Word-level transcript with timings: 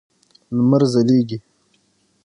لمر 0.55 0.81
ځلېږي. 0.93 1.37